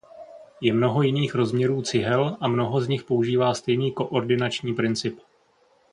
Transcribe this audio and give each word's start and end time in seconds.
Je 0.61 0.73
mnoho 0.73 1.01
jiných 1.01 1.35
rozměrů 1.35 1.81
cihel 1.81 2.37
a 2.39 2.47
mnoho 2.47 2.81
z 2.81 2.87
nich 2.87 3.03
používá 3.03 3.53
stejný 3.53 3.91
koordinační 3.91 4.73
princip. 4.73 5.19